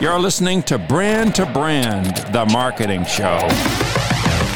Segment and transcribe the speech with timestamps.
[0.00, 3.38] You're listening to Brand to Brand, the marketing show.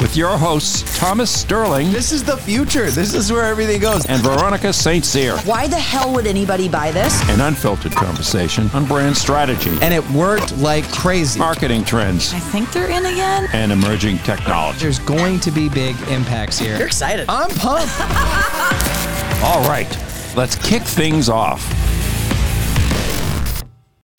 [0.01, 2.91] With your hosts, Thomas Sterling This is the future.
[2.91, 4.05] This is where everything goes.
[4.07, 5.05] and Veronica St.
[5.05, 5.37] Cyr.
[5.39, 7.21] Why the hell would anybody buy this?
[7.31, 11.39] An unfiltered conversation on brand strategy, And it worked like crazy.
[11.39, 13.49] marketing trends, I think they're in again.
[13.53, 14.79] and emerging technology.
[14.81, 16.77] There's going to be big impacts here.
[16.79, 17.27] You're excited.
[17.29, 17.93] I'm pumped.
[19.45, 19.89] All right,
[20.37, 21.65] let's kick things off.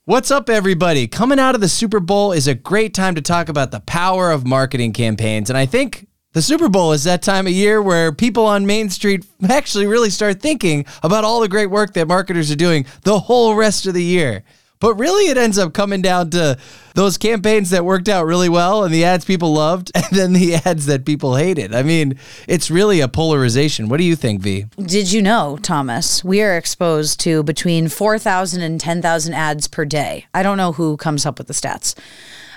[0.09, 1.07] What's up, everybody?
[1.07, 4.31] Coming out of the Super Bowl is a great time to talk about the power
[4.31, 5.51] of marketing campaigns.
[5.51, 8.89] And I think the Super Bowl is that time of year where people on Main
[8.89, 13.19] Street actually really start thinking about all the great work that marketers are doing the
[13.19, 14.43] whole rest of the year.
[14.79, 16.57] But really, it ends up coming down to
[16.95, 20.55] those campaigns that worked out really well and the ads people loved, and then the
[20.55, 21.75] ads that people hated.
[21.75, 23.89] I mean, it's really a polarization.
[23.89, 24.67] What do you think, V?
[24.77, 30.27] Did you know, Thomas, we are exposed to between 4,000 and 10,000 ads per day?
[30.33, 31.93] I don't know who comes up with the stats.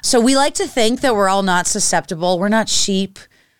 [0.00, 2.38] So we like to think that we're all not susceptible.
[2.38, 3.18] We're not sheep.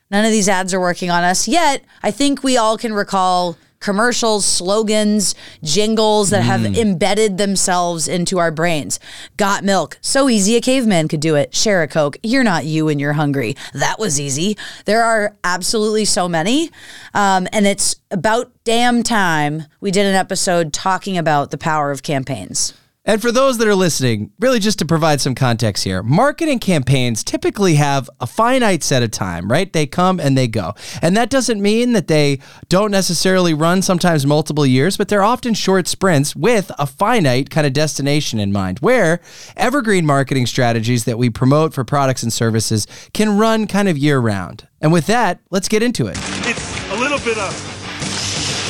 [0.09, 1.49] None of these ads are working on us.
[1.49, 8.39] Yet, I think we all can recall commercials, slogans, jingles that have embedded themselves into
[8.39, 8.99] our brains.
[9.37, 9.99] Got milk.
[10.01, 11.55] So easy a caveman could do it.
[11.55, 12.17] Share a Coke.
[12.23, 13.57] You're not you and you're hungry.
[13.75, 14.57] That was easy.
[14.85, 16.71] There are absolutely so many.
[17.13, 22.03] Um, and it's about damn time we did an episode talking about the power of
[22.03, 22.75] campaigns.
[23.05, 27.25] And for those that are listening, really just to provide some context here, marketing campaigns
[27.25, 29.72] typically have a finite set of time, right?
[29.72, 30.75] They come and they go.
[31.00, 35.53] And that doesn't mean that they don't necessarily run sometimes multiple years, but they're often
[35.53, 39.20] short sprints with a finite kind of destination in mind, where
[39.56, 44.20] evergreen marketing strategies that we promote for products and services can run kind of year
[44.20, 44.69] round.
[44.80, 46.17] And with that, let's get into it.
[46.47, 47.53] It's a little bit of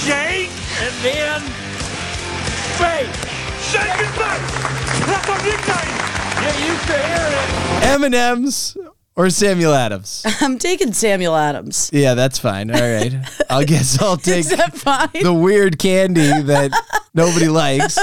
[0.06, 0.48] shake
[0.80, 1.40] and then
[2.78, 3.31] fake.
[3.72, 4.42] Shake and bake.
[5.06, 5.98] That's our nickname.
[6.42, 8.12] Get used to hearing it.
[8.14, 8.76] M&M's
[9.16, 10.22] or Samuel Adams?
[10.40, 11.90] I'm taking Samuel Adams.
[11.92, 12.70] Yeah, that's fine.
[12.70, 13.14] All right.
[13.50, 15.08] I guess I'll take Is that fine?
[15.22, 16.70] the weird candy that
[17.14, 17.98] nobody likes.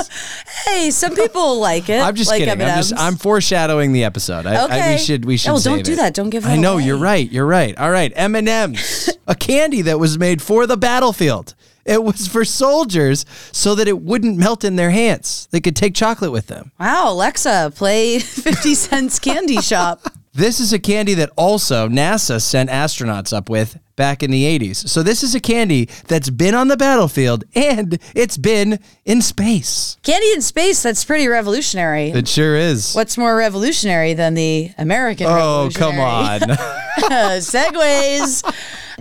[0.65, 2.01] hey, some people like it.
[2.01, 2.61] I'm just like kidding.
[2.61, 2.93] I'm just.
[2.97, 4.45] I'm foreshadowing the episode.
[4.45, 4.91] I, I- Okay.
[4.93, 5.51] we should we should.
[5.51, 5.97] Oh, don't do it.
[5.97, 6.13] that.
[6.13, 6.83] Don't give it I know away.
[6.85, 7.29] you're right.
[7.31, 7.77] You're right.
[7.77, 11.55] All right, M and M's, a candy that was made for the battlefield.
[11.89, 15.47] It was for soldiers so that it wouldn't melt in their hands.
[15.49, 16.71] They could take chocolate with them.
[16.79, 20.01] Wow, Alexa, play 50 Cent's Candy Shop.
[20.33, 24.87] This is a candy that also NASA sent astronauts up with back in the 80s.
[24.87, 29.97] So this is a candy that's been on the battlefield and it's been in space.
[30.03, 32.11] Candy in space, that's pretty revolutionary.
[32.11, 32.93] It sure is.
[32.95, 36.39] What's more revolutionary than the American Oh, come on.
[37.41, 38.41] Segways.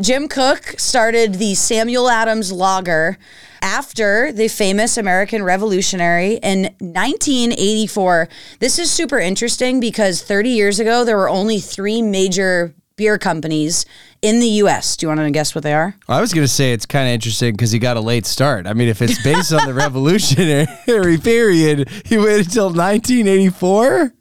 [0.00, 3.18] Jim Koch started the Samuel Adams Lager
[3.62, 8.28] after the famous American Revolutionary in 1984.
[8.58, 13.86] This is super interesting because 30 years ago, there were only three major beer companies
[14.22, 14.96] in the US.
[14.96, 15.94] Do you want to guess what they are?
[16.08, 18.66] I was going to say it's kind of interesting because he got a late start.
[18.66, 24.12] I mean, if it's based on the Revolutionary period, he waited until 1984.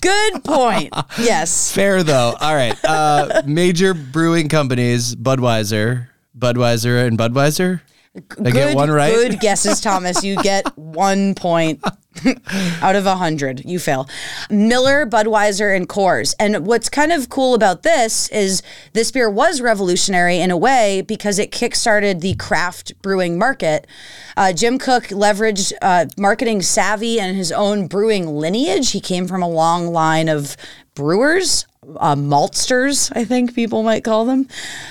[0.00, 0.94] Good point.
[1.18, 1.72] yes.
[1.74, 2.34] Fair though.
[2.40, 2.76] All right.
[2.84, 7.80] Uh, major brewing companies: Budweiser, Budweiser, and Budweiser.
[8.44, 9.12] I get one right.
[9.12, 10.24] Good guesses, Thomas.
[10.24, 11.82] You get one point
[12.82, 13.64] out of a hundred.
[13.64, 14.08] You fail.
[14.50, 16.34] Miller, Budweiser, and Coors.
[16.38, 18.62] And what's kind of cool about this is
[18.92, 23.86] this beer was revolutionary in a way because it kickstarted the craft brewing market.
[24.36, 28.90] Uh, Jim Koch leveraged uh, marketing savvy and his own brewing lineage.
[28.90, 30.56] He came from a long line of
[30.94, 31.66] brewers
[31.98, 34.48] uh, maltsters, I think people might call them.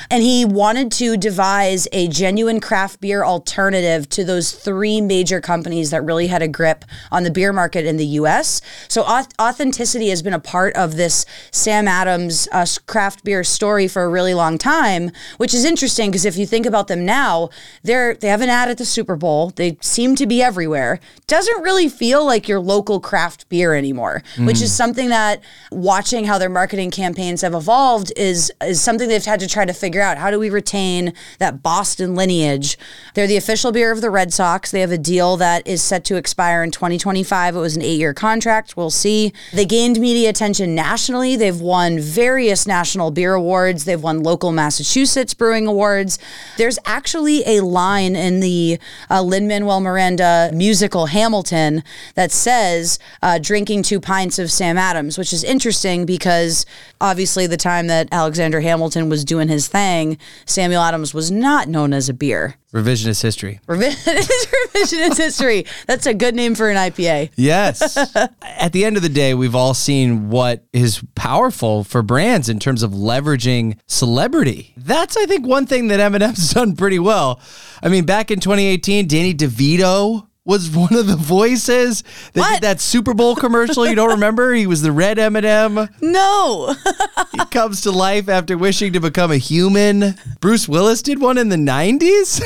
[0.10, 5.92] And he wanted to devise a genuine craft beer alternative to those three major companies
[5.92, 8.62] that really had a grip on the beer market in the US.
[8.88, 9.04] So
[9.40, 14.10] authenticity has been a part of this Sam Adams uh, craft beer story for a
[14.10, 17.50] really long time, which is interesting because if you think about them now,
[17.84, 19.52] they're they have an ad at the Super Bowl.
[19.52, 21.00] They seem to be everywhere.
[21.28, 25.42] Doesn't really feel like your local craft beer anymore, which is something that
[25.72, 29.74] watching how they're marketing campaigns have evolved is is something they've had to try to
[29.74, 30.18] figure out.
[30.18, 32.78] How do we retain that Boston lineage?
[33.14, 34.72] They're the official beer of the Red Sox.
[34.72, 37.56] They have a deal that is set to expire in 2025.
[37.56, 38.78] It was an 8-year contract.
[38.78, 39.34] We'll see.
[39.54, 41.36] They gained media attention nationally.
[41.36, 43.86] They've won various national beer awards.
[43.86, 46.20] They've won local Massachusetts brewing awards.
[46.58, 51.84] There's actually a line in the uh, Lin Manuel Miranda musical Hamilton
[52.16, 56.66] that says uh, "drinking two pints of Sam Adams," which is interesting because
[57.02, 61.94] obviously the time that Alexander Hamilton was doing his thing, Samuel Adams was not known
[61.94, 62.56] as a beer.
[62.74, 63.60] Revisionist history.
[63.68, 65.66] Revisionist history.
[65.88, 67.32] That's a good name for an IPA.
[67.36, 67.98] Yes.
[68.44, 72.60] At the end of the day, we've all seen what is powerful for brands in
[72.60, 74.74] terms of leveraging celebrity.
[74.78, 77.42] That's, I think, one thing that M&M's done pretty well.
[77.82, 82.02] I mean, back in 2018, Danny DeVito was one of the voices
[82.34, 82.54] that What?
[82.56, 83.88] did that Super Bowl commercial.
[83.88, 84.54] You don't remember?
[84.54, 85.88] He was the red M&M.
[86.02, 86.76] No.
[87.32, 90.16] He comes to life after wishing to become a human.
[90.42, 92.42] Bruce Willis did one in the 90s.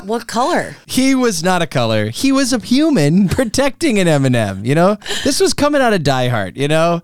[0.06, 0.76] what color?
[0.86, 2.10] He was not a color.
[2.10, 4.96] He was a human protecting an M&M, you know?
[5.24, 7.02] This was coming out of Die Hard, you know?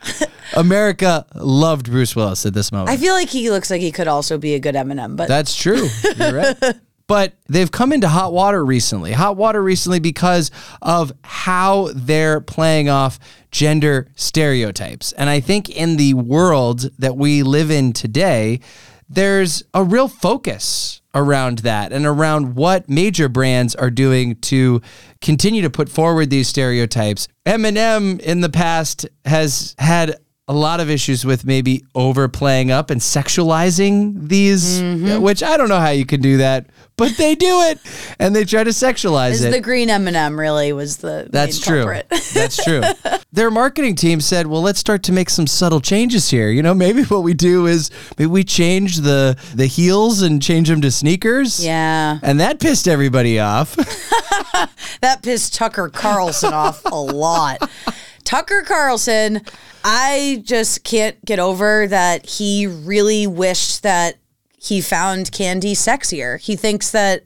[0.56, 2.90] America loved Bruce Willis at this moment.
[2.90, 5.54] I feel like he looks like he could also be a good M&M, but That's
[5.56, 5.88] true.
[6.16, 6.56] You're right.
[7.12, 9.12] But they've come into hot water recently.
[9.12, 10.50] Hot water recently because
[10.80, 13.18] of how they're playing off
[13.50, 15.12] gender stereotypes.
[15.12, 18.60] And I think in the world that we live in today,
[19.10, 24.80] there's a real focus around that and around what major brands are doing to
[25.20, 27.28] continue to put forward these stereotypes.
[27.44, 30.16] M&M in the past has had
[30.48, 35.22] a lot of issues with maybe overplaying up and sexualizing these, Mm-hmm.
[35.22, 36.66] which I don't know how you can do that,
[36.96, 37.78] but they do it
[38.18, 39.50] and they try to sexualize is it.
[39.52, 41.84] the green M&M really was the That's true.
[42.34, 42.82] That's true.
[43.32, 46.50] Their marketing team said, "Well, let's start to make some subtle changes here.
[46.50, 50.68] You know, maybe what we do is maybe we change the the heels and change
[50.68, 52.18] them to sneakers." yeah.
[52.22, 53.76] And that pissed everybody off.
[55.00, 57.68] That pissed Tucker Carlson off a lot.
[58.24, 59.42] Tucker Carlson,
[59.84, 64.16] I just can't get over that he really wished that
[64.56, 66.40] he found Candy sexier.
[66.40, 67.24] He thinks that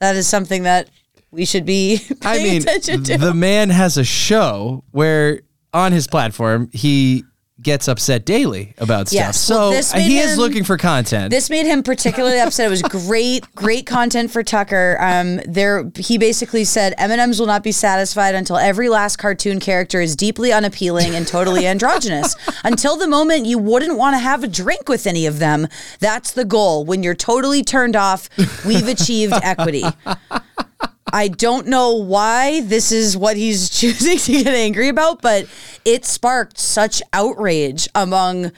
[0.00, 0.88] that is something that
[1.30, 3.18] we should be I mean, attention to.
[3.18, 5.42] the man has a show where
[5.74, 7.24] on his platform he
[7.60, 9.16] gets upset daily about stuff.
[9.16, 9.40] Yes.
[9.40, 11.30] So Well, made he is looking for content.
[11.30, 12.66] This made him particularly upset.
[12.66, 14.96] It was great, great content for Tucker.
[15.00, 20.00] Um, there, he basically said M&Ms will not be satisfied until every last cartoon character
[20.00, 22.36] is deeply unappealing and totally androgynous.
[22.62, 25.66] Until the moment you wouldn't want to have a drink with any of them,
[25.98, 26.84] that's the goal.
[26.84, 28.28] When you're totally turned off,
[28.64, 29.84] we've achieved equity.
[31.12, 35.46] I don't know why this is what he's choosing to get angry about, but
[35.84, 38.52] it sparked such outrage among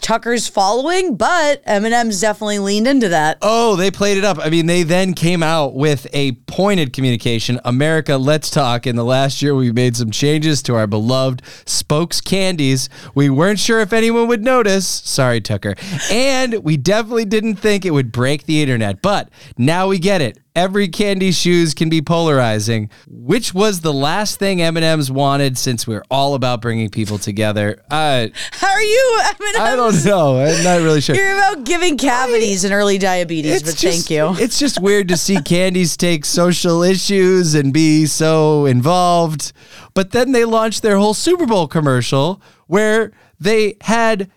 [0.00, 3.38] Tucker's following, but M&M's definitely leaned into that.
[3.42, 4.38] Oh, they played it up.
[4.38, 7.60] I mean, they then came out with a pointed communication.
[7.64, 8.86] America, let's talk.
[8.86, 12.88] In the last year, we made some changes to our beloved spokes candies.
[13.14, 14.86] We weren't sure if anyone would notice.
[14.86, 15.74] Sorry, Tucker.
[16.10, 19.02] And we definitely didn't think it would break the internet.
[19.02, 19.28] But
[19.58, 20.38] now we get it.
[20.56, 26.02] Every candy shoes can be polarizing, which was the last thing M&M's wanted since we're
[26.10, 27.80] all about bringing people together.
[27.88, 29.62] Uh, How are you, M&M?
[29.62, 30.40] I don't know.
[30.40, 31.14] I'm not really sure.
[31.14, 34.34] You're about giving cavities and early diabetes, but just, thank you.
[34.42, 39.52] It's just weird to see candies take social issues and be so involved.
[39.94, 44.30] But then they launched their whole Super Bowl commercial where they had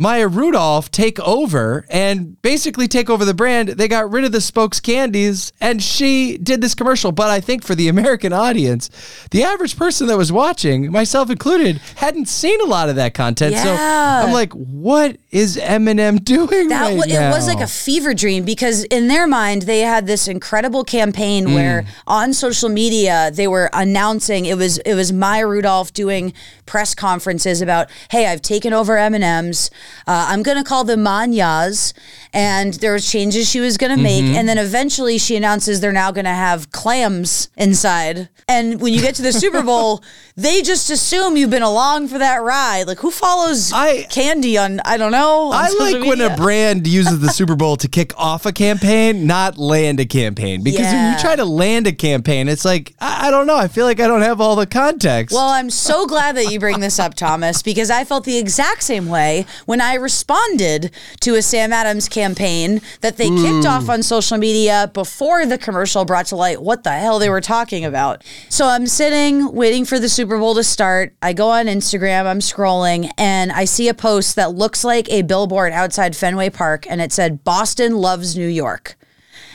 [0.00, 3.68] Maya Rudolph take over and basically take over the brand.
[3.68, 7.12] They got rid of the spokes candies and she did this commercial.
[7.12, 8.88] But I think for the American audience,
[9.30, 13.54] the average person that was watching, myself included, hadn't seen a lot of that content.
[13.56, 17.30] So I'm like, what is M&M doing that right now?
[17.30, 21.46] it was like a fever dream because in their mind they had this incredible campaign
[21.46, 21.54] Mm.
[21.54, 26.32] where on social media they were announcing it was it was Maya Rudolph doing
[26.66, 29.70] press conferences about hey I've taken over M&Ms
[30.06, 31.92] uh, I'm gonna call them Manyas
[32.32, 34.34] and there was changes she was gonna make Mm-hmm.
[34.36, 39.14] and then eventually she announces they're now gonna have clams inside and when you get
[39.16, 40.02] to the Super Bowl
[40.36, 44.80] they just assume you've been along for that ride like who follows I- candy on
[44.84, 48.46] I don't know I like when a brand uses the Super Bowl to kick off
[48.46, 50.62] a campaign, not land a campaign.
[50.62, 51.14] Because when Yeah.
[51.16, 53.56] you try to land a campaign, it's like, I, I don't know.
[53.56, 55.34] I feel like I don't have all the context.
[55.34, 58.82] Well, I'm so glad that you bring this up, Thomas, because I felt the exact
[58.82, 62.19] same way when I responded to a Sam Adams campaign
[63.00, 63.90] that they kicked off hmm.
[63.90, 67.84] on social media before the commercial brought to light what the hell they were talking
[67.84, 68.24] about.
[68.48, 71.14] So I'm sitting waiting for the Super Bowl to start.
[71.22, 75.22] I go on Instagram, I'm scrolling, and I see a post that looks like a
[75.22, 78.96] billboard outside Fenway Park, and it said, Boston loves New York.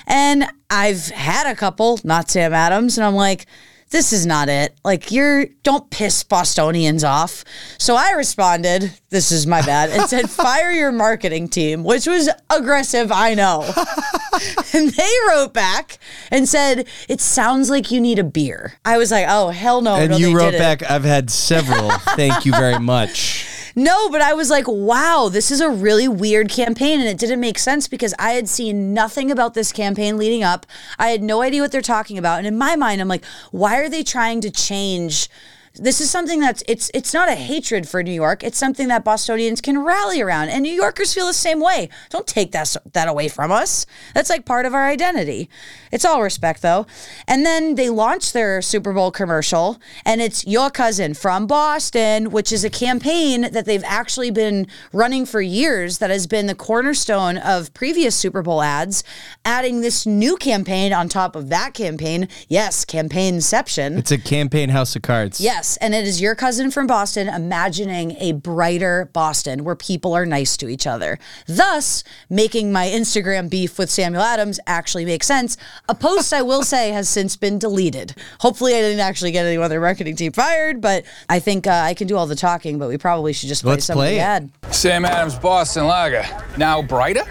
[0.08, 3.46] And I've had a couple, not Sam Adams, and I'm like,
[3.92, 4.76] this is not it.
[4.84, 7.46] Like, you're, don't piss Bostonians off.
[7.78, 12.30] So I responded, this is my bad, and said, fire your marketing team, which was
[12.50, 13.62] aggressive, I know.
[14.74, 16.00] and they wrote back
[16.32, 18.74] and said, it sounds like you need a beer.
[18.84, 19.96] I was like, oh, hell no.
[19.96, 20.80] and no, you wrote didn't.
[20.80, 21.92] back, I've had several.
[22.16, 23.48] Thank you very much.
[23.78, 27.02] No, but I was like, wow, this is a really weird campaign.
[27.02, 30.66] And it didn't make sense because I had seen nothing about this campaign leading up.
[30.98, 32.38] I had no idea what they're talking about.
[32.38, 35.30] And in my mind, I'm like, why are they trying to change?
[35.78, 38.44] This is something that's it's it's not a hatred for New York.
[38.44, 41.90] It's something that Bostonians can rally around, and New Yorkers feel the same way.
[42.10, 43.86] Don't take that that away from us.
[44.14, 45.50] That's like part of our identity.
[45.92, 46.86] It's all respect though.
[47.28, 52.52] And then they launched their Super Bowl commercial, and it's your cousin from Boston, which
[52.52, 55.98] is a campaign that they've actually been running for years.
[55.98, 59.04] That has been the cornerstone of previous Super Bowl ads.
[59.44, 62.28] Adding this new campaign on top of that campaign.
[62.48, 63.98] Yes, campaignception.
[63.98, 65.40] It's a campaign house of cards.
[65.42, 70.26] Yes, and it is your cousin from Boston imagining a brighter Boston where people are
[70.26, 71.18] nice to each other.
[71.48, 75.58] Thus, making my Instagram beef with Samuel Adams actually make sense.
[75.90, 78.16] A post I will say has since been deleted.
[78.40, 81.72] Hopefully, I didn't actually get anyone on their marketing team fired, but I think uh,
[81.72, 84.20] I can do all the talking, but we probably should just play Let's some play
[84.20, 84.74] of the ad.
[84.74, 86.26] Sam Adams Boston Lager.
[86.58, 87.24] Now brighter?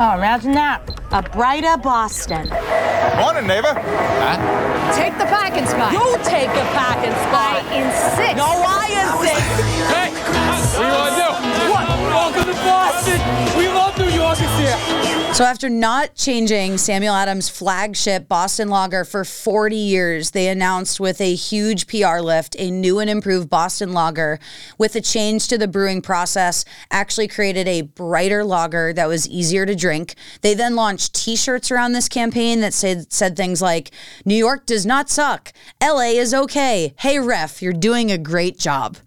[0.00, 0.78] Oh, imagine that.
[1.10, 2.46] A brighter Boston.
[3.18, 3.74] Morning, neighbor.
[4.94, 5.90] Take the parking spot.
[5.90, 7.58] You take the parking spot.
[7.58, 8.36] I insist.
[8.38, 9.42] No, I insist.
[9.90, 10.14] Hey,
[10.78, 11.57] what do you want to do?
[12.28, 13.56] Welcome to Boston.
[13.56, 15.32] We love New Yorkers here.
[15.32, 21.22] So after not changing Samuel Adams' flagship Boston Lager for 40 years, they announced with
[21.22, 24.38] a huge PR lift a new and improved Boston Lager
[24.76, 29.64] with a change to the brewing process, actually created a brighter lager that was easier
[29.64, 30.14] to drink.
[30.42, 33.90] They then launched t-shirts around this campaign that said said things like
[34.26, 35.54] New York does not suck.
[35.82, 36.92] LA is okay.
[36.98, 38.98] Hey ref, you're doing a great job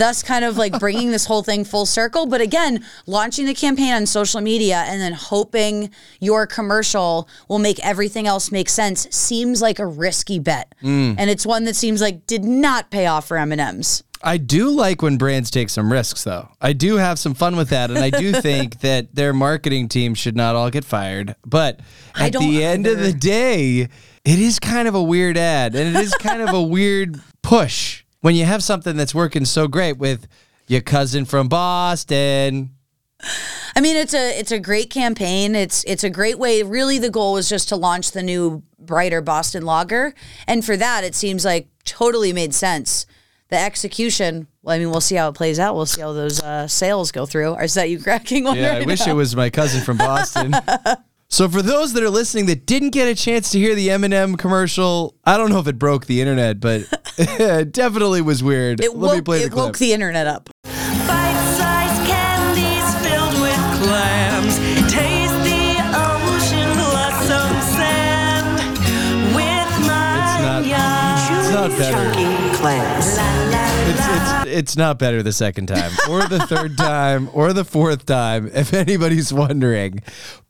[0.00, 2.26] thus kind of like bringing this whole thing full circle.
[2.26, 5.90] But again launching the campaign on social media and then hoping
[6.20, 10.74] your commercial will make everything else make sense seems like a risky bet.
[10.82, 11.16] Mm.
[11.18, 15.00] And it's one that seems like did not pay off for m&ms I do like
[15.00, 16.48] when brands take some risks, though.
[16.60, 20.14] I do have some fun with that, and I do think that their marketing team
[20.14, 21.36] should not all get fired.
[21.46, 21.80] But
[22.14, 23.88] at the end of the day,
[24.24, 28.04] it is kind of a weird ad, and it is kind of a weird push
[28.20, 30.26] when you have something that's working so great with
[30.66, 32.70] your cousin from Boston.
[33.76, 35.54] I mean, it's a it's a great campaign.
[35.54, 36.62] It's it's a great way.
[36.62, 40.14] Really, the goal was just to launch the new brighter Boston Lager,
[40.46, 43.06] and for that, it seems like totally made sense.
[43.48, 44.46] The execution.
[44.62, 45.74] Well, I mean, we'll see how it plays out.
[45.74, 47.54] We'll see how those uh, sales go through.
[47.54, 48.56] Or is that you cracking one?
[48.56, 49.12] Yeah, I wish now?
[49.12, 50.54] it was my cousin from Boston.
[51.30, 54.36] so for those that are listening that didn't get a chance to hear the M&M
[54.36, 56.82] commercial, I don't know if it broke the internet, but
[57.18, 58.80] it definitely was weird.
[58.80, 59.64] It Let me woke, play the it clip.
[59.64, 60.50] woke the internet up.
[73.90, 78.06] It's, it's it's not better the second time or the third time or the fourth
[78.06, 80.00] time if anybody's wondering.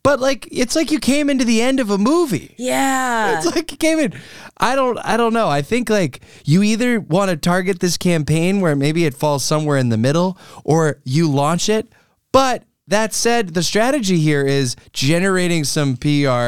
[0.03, 2.55] But like it's like you came into the end of a movie.
[2.59, 3.37] Yeah.
[3.37, 4.13] It's like you came in.
[4.59, 5.49] I don't I don't know.
[5.49, 9.79] I think like you either want to target this campaign where maybe it falls somewhere
[9.79, 11.89] in the middle or you launch it.
[12.33, 16.07] But that said, the strategy here is generating some PR,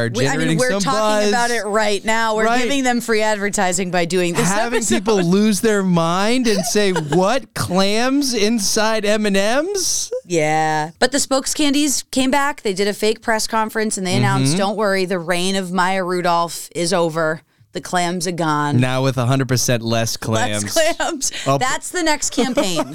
[0.08, 2.36] generating I mean, we're some talking buzz, about it right now.
[2.36, 2.62] We're Right.
[2.62, 4.48] giving them free advertising by doing this.
[4.48, 4.94] having episode.
[4.96, 10.90] people lose their mind and say, "What clams inside M and M's?" Yeah.
[10.98, 12.62] But the Spokes Candies came back.
[12.62, 14.18] They did a fake press conference and they Mm-hmm.
[14.24, 17.42] announced, don't worry, the reign of Maya Rudolph is over.
[17.72, 18.78] The clams are gone.
[18.78, 20.76] Now with 100% less clams.
[20.76, 21.32] Less clams.
[21.46, 21.56] Oh.
[21.56, 22.94] That's the next campaign.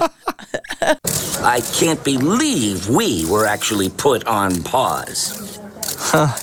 [1.42, 5.58] I can't believe we were actually put on pause.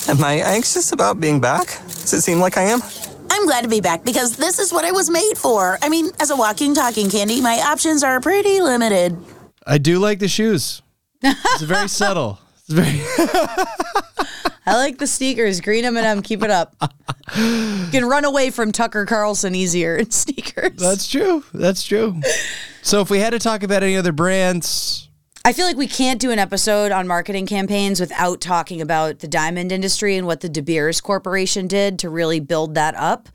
[0.10, 1.68] Am I anxious about being back?
[1.88, 2.82] Does it seem like I am?
[3.32, 5.78] I'm glad to be back because this is what I was made for.
[5.82, 9.18] I mean, as a walking, talking candy, my options are pretty limited.
[9.66, 10.82] I do like the shoes.
[11.24, 12.40] It's very subtle.
[12.68, 13.02] It's very
[14.68, 15.62] I like the sneakers.
[15.62, 16.76] Green M&M, keep it up.
[17.36, 20.78] You can run away from Tucker Carlson easier in sneakers.
[20.78, 21.44] That's true.
[21.54, 22.20] That's true.
[22.82, 25.10] So if we had to talk about any other brands,
[25.44, 29.28] I feel like we can't do an episode on marketing campaigns without talking about the
[29.28, 33.30] diamond industry and what the De Beers Corporation did to really build that up.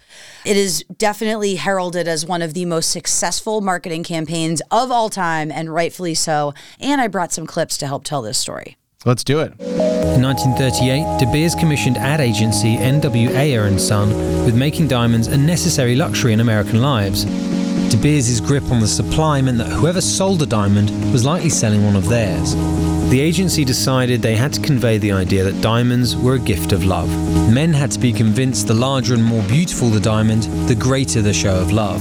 [0.45, 5.53] It is definitely heralded as one of the most successful marketing campaigns of all time,
[5.53, 6.53] and rightfully so.
[6.81, 8.77] And I brought some clips to help tell this story.
[9.05, 9.53] Let's do it.
[9.61, 13.31] In 1938, De Beers commissioned ad agency N.W.
[13.31, 14.09] Ayer and Son
[14.45, 17.25] with making diamonds a necessary luxury in American lives.
[17.91, 21.85] De Beers' grip on the supply meant that whoever sold a diamond was likely selling
[21.85, 22.55] one of theirs.
[23.11, 26.85] The agency decided they had to convey the idea that diamonds were a gift of
[26.85, 27.09] love.
[27.53, 31.33] Men had to be convinced the larger and more beautiful the diamond, the greater the
[31.33, 32.01] show of love.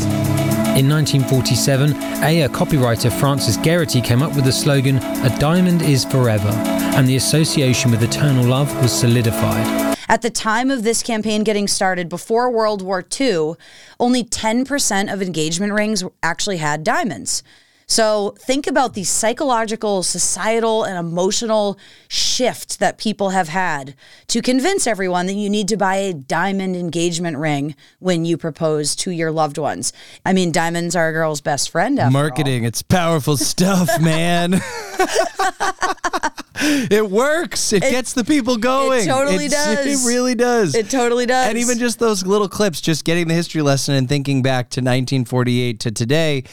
[0.80, 1.94] In 1947,
[2.24, 6.48] Ayer copywriter Frances Gerety came up with the slogan, A diamond is forever,
[6.96, 9.98] and the association with eternal love was solidified.
[10.08, 13.56] At the time of this campaign getting started, before World War II,
[14.00, 17.44] only 10% of engagement rings actually had diamonds.
[17.90, 23.96] So think about the psychological, societal, and emotional shift that people have had
[24.28, 28.96] to convince everyone that you need to buy a diamond engagement ring when you propose
[28.98, 29.92] to your loved ones.
[30.24, 32.00] I mean, diamonds are a girl's best friend.
[32.12, 34.54] Marketing, it's powerful stuff, man.
[36.92, 37.74] it works.
[37.74, 39.02] It, gets the people going.
[39.02, 40.06] It totally It's- does.
[40.06, 40.76] It really does.
[40.76, 41.50] It totally does.
[41.50, 44.80] And even just those little clips, just getting the history lesson and thinking back to
[44.82, 46.44] 1948 to today,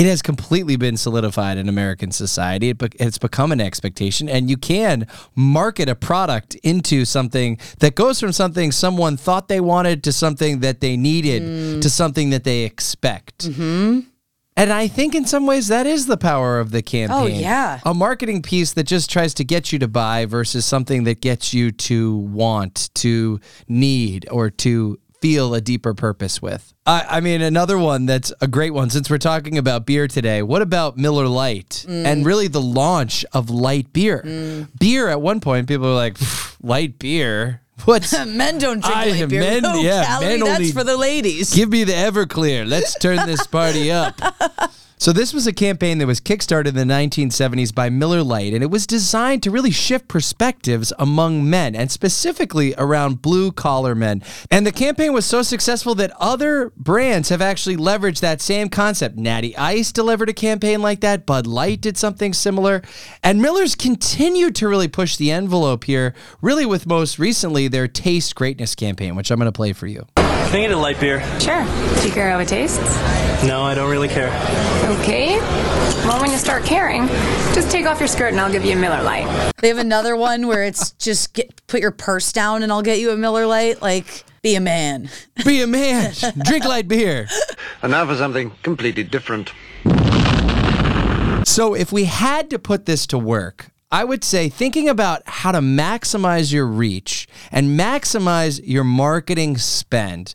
[0.00, 2.70] it has completely been solidified in American society.
[2.70, 7.94] It be- it's become an expectation, and you can market a product into something that
[7.94, 11.82] goes from something someone thought they wanted to something that they needed Mm.
[11.82, 13.46] to something that they expect.
[13.48, 14.00] Mm-hmm.
[14.56, 17.18] And I think in some ways that is the power of the campaign.
[17.18, 17.80] Oh, yeah.
[17.84, 21.52] A marketing piece that just tries to get you to buy versus something that gets
[21.54, 26.72] you to want, to need, or to feel a deeper purpose with.
[26.86, 30.42] I, I mean, another one that's a great one since we're talking about beer today.
[30.42, 32.04] What about Miller Lite Mm.
[32.06, 34.66] and really the launch of light beer?
[34.78, 36.16] Beer at one point, people were like,
[36.62, 37.60] light beer?
[37.84, 39.40] What's men don't drink I- light beer.
[39.40, 41.54] men- no, yeah, Callie, men that's only- for the ladies.
[41.54, 42.66] Give me the Everclear.
[42.66, 44.20] Let's turn this party up.
[45.00, 48.62] So this was a campaign that was kickstarted in the 1970s by Miller Lite, and
[48.62, 54.22] it was designed to really shift perspectives among men, and specifically around blue collar men.
[54.50, 59.16] And the campaign was so successful that other brands have actually leveraged that same concept.
[59.16, 61.24] Natty Ice delivered a campaign like that.
[61.24, 62.82] Bud Light did something similar,
[63.22, 66.14] and Miller's continued to really push the envelope here.
[66.42, 70.04] Really, with most recently their Taste Greatness campaign, which I'm going to play for you.
[70.50, 71.20] Can I get a light beer?
[71.38, 71.64] Sure.
[72.00, 72.80] Do you care how it tastes?
[73.46, 74.30] No, I don't really care.
[74.98, 75.38] Okay.
[76.04, 77.06] Well, when you start caring,
[77.54, 79.52] just take off your skirt and I'll give you a Miller Lite.
[79.58, 82.98] They have another one where it's just get, put your purse down and I'll get
[82.98, 83.80] you a Miller Lite.
[83.80, 85.08] Like, be a man.
[85.44, 86.14] Be a man.
[86.44, 87.28] Drink light beer.
[87.82, 89.52] And now for something completely different.
[91.46, 95.50] So, if we had to put this to work, I would say thinking about how
[95.50, 100.34] to maximize your reach and maximize your marketing spend.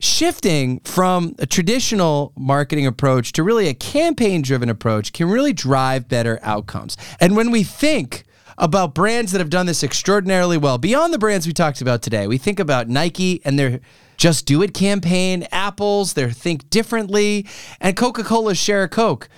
[0.00, 6.08] Shifting from a traditional marketing approach to really a campaign driven approach can really drive
[6.08, 6.96] better outcomes.
[7.20, 8.22] And when we think
[8.58, 12.28] about brands that have done this extraordinarily well, beyond the brands we talked about today,
[12.28, 13.80] we think about Nike and their
[14.16, 17.44] Just Do It campaign, Apple's, their Think Differently,
[17.80, 19.28] and Coca Cola's Share a Coke.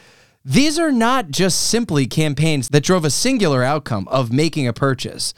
[0.45, 5.35] These are not just simply campaigns that drove a singular outcome of making a purchase.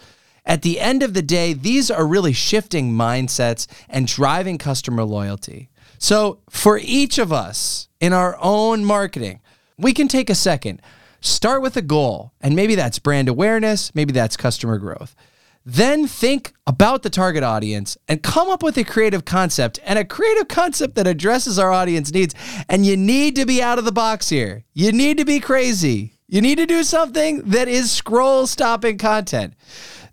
[0.47, 5.71] At the end of the day, these are really shifting mindsets and driving customer loyalty.
[5.99, 9.41] So, for each of us in our own marketing,
[9.77, 10.81] we can take a second,
[11.21, 15.17] start with a goal, and maybe that's brand awareness, maybe that's customer growth.
[15.65, 20.05] Then think about the target audience and come up with a creative concept and a
[20.05, 22.35] creative concept that addresses our audience needs.
[22.69, 24.65] And you need to be out of the box here.
[24.75, 26.19] You need to be crazy.
[26.27, 29.55] You need to do something that is scroll stopping content.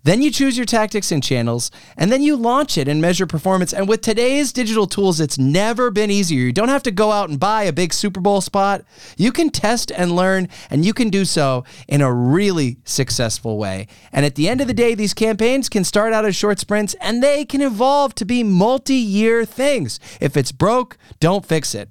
[0.02, 3.74] Then you choose your tactics and channels, and then you launch it and measure performance.
[3.74, 6.40] And with today's digital tools, it's never been easier.
[6.40, 8.82] You don't have to go out and buy a big Super Bowl spot.
[9.18, 13.88] You can test and learn, and you can do so in a really successful way.
[14.10, 16.94] And at the end of the day, these campaigns can start out as short sprints
[17.00, 20.00] and they can evolve to be multi year things.
[20.20, 21.88] If it's broke, don't fix it.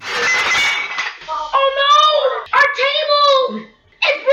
[1.28, 2.58] Oh no!
[2.58, 3.68] Our table!
[4.02, 4.24] It's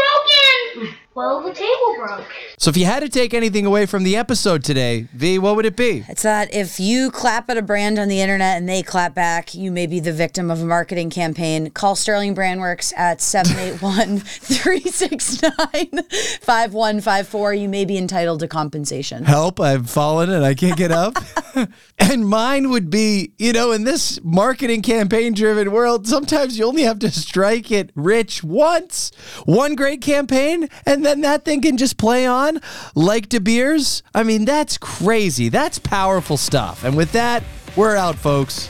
[0.81, 0.97] broken!
[1.17, 2.27] Well, the table broke.
[2.59, 5.65] So if you had to take anything away from the episode today, V, what would
[5.65, 6.05] it be?
[6.07, 9.55] It's that if you clap at a brand on the internet and they clap back,
[9.55, 11.71] you may be the victim of a marketing campaign.
[11.71, 16.03] Call Sterling Brandworks at 781 369
[16.41, 17.53] 5154.
[17.55, 19.25] You may be entitled to compensation.
[19.25, 21.17] help i've fallen and i can't get up
[21.97, 26.83] and mine would be you know in this marketing campaign driven world sometimes you only
[26.83, 29.11] have to strike it rich once
[29.45, 32.59] one great campaign and then that thing can just play on
[32.95, 37.43] like de beers i mean that's crazy that's powerful stuff and with that
[37.75, 38.69] we're out folks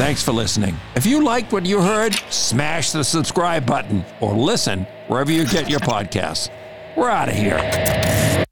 [0.00, 0.76] Thanks for listening.
[0.94, 5.68] If you liked what you heard, smash the subscribe button or listen wherever you get
[5.68, 6.48] your podcasts.
[6.96, 8.46] We're out of here.